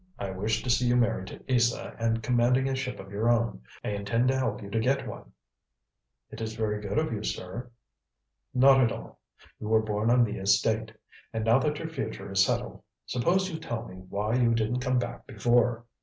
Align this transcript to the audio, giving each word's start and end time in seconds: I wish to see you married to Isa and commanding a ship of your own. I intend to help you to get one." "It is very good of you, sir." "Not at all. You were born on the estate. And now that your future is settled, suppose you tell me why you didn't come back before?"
I 0.17 0.31
wish 0.31 0.63
to 0.63 0.69
see 0.71 0.87
you 0.87 0.95
married 0.95 1.27
to 1.27 1.43
Isa 1.47 1.95
and 1.99 2.23
commanding 2.23 2.67
a 2.67 2.73
ship 2.73 2.99
of 2.99 3.11
your 3.11 3.29
own. 3.29 3.61
I 3.83 3.89
intend 3.89 4.29
to 4.29 4.35
help 4.39 4.63
you 4.63 4.71
to 4.71 4.79
get 4.79 5.07
one." 5.07 5.31
"It 6.31 6.41
is 6.41 6.55
very 6.55 6.81
good 6.81 6.97
of 6.97 7.13
you, 7.13 7.21
sir." 7.23 7.69
"Not 8.51 8.81
at 8.81 8.91
all. 8.91 9.19
You 9.59 9.67
were 9.67 9.83
born 9.83 10.09
on 10.09 10.23
the 10.23 10.37
estate. 10.37 10.91
And 11.31 11.45
now 11.45 11.59
that 11.59 11.77
your 11.77 11.87
future 11.87 12.31
is 12.31 12.43
settled, 12.43 12.81
suppose 13.05 13.51
you 13.51 13.59
tell 13.59 13.87
me 13.87 13.97
why 13.97 14.33
you 14.37 14.55
didn't 14.55 14.79
come 14.79 14.97
back 14.97 15.27
before?" 15.27 15.85